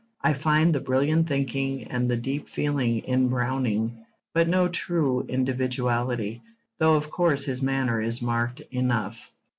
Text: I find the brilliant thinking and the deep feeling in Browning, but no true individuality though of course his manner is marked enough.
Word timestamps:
I 0.23 0.33
find 0.33 0.73
the 0.73 0.79
brilliant 0.79 1.27
thinking 1.27 1.83
and 1.83 2.09
the 2.09 2.17
deep 2.17 2.49
feeling 2.49 3.03
in 3.03 3.27
Browning, 3.27 4.03
but 4.33 4.47
no 4.49 4.67
true 4.67 5.21
individuality 5.29 6.41
though 6.79 6.95
of 6.95 7.11
course 7.11 7.45
his 7.45 7.61
manner 7.61 8.01
is 8.01 8.19
marked 8.19 8.61
enough. 8.71 9.29